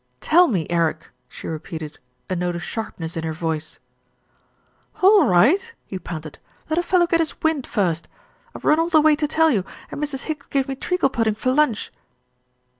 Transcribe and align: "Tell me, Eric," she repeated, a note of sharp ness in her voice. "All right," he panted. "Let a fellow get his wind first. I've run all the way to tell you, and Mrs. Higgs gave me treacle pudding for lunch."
"Tell 0.19 0.47
me, 0.47 0.65
Eric," 0.67 1.11
she 1.29 1.45
repeated, 1.45 1.99
a 2.27 2.35
note 2.35 2.55
of 2.55 2.63
sharp 2.63 2.99
ness 2.99 3.15
in 3.15 3.23
her 3.23 3.33
voice. 3.33 3.77
"All 5.03 5.27
right," 5.27 5.71
he 5.85 5.99
panted. 5.99 6.39
"Let 6.71 6.79
a 6.79 6.81
fellow 6.81 7.05
get 7.05 7.19
his 7.19 7.39
wind 7.43 7.67
first. 7.67 8.07
I've 8.55 8.65
run 8.65 8.79
all 8.79 8.89
the 8.89 8.99
way 8.99 9.15
to 9.15 9.27
tell 9.27 9.51
you, 9.51 9.63
and 9.91 10.01
Mrs. 10.01 10.23
Higgs 10.23 10.47
gave 10.47 10.67
me 10.67 10.73
treacle 10.73 11.11
pudding 11.11 11.35
for 11.35 11.51
lunch." 11.51 11.91